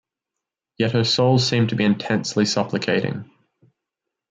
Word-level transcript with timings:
Yet 0.79 0.93
her 0.93 1.03
soul 1.03 1.37
seemed 1.37 1.69
to 1.69 1.75
be 1.75 1.83
intensely 1.85 2.45
supplicating. 2.45 3.29